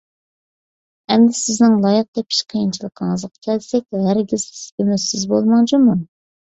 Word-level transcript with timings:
ئەمدى 1.15 1.35
سىزنىڭ 1.41 1.75
لايىق 1.85 2.09
تېپىش 2.21 2.39
قىيىنچىلىقىڭىزغا 2.55 3.33
كەلسەك، 3.51 4.01
ھەرگىز 4.09 4.51
ئۈمىدسىز 4.67 5.33
بولماڭ 5.37 5.73
جۇمۇ! 5.75 6.01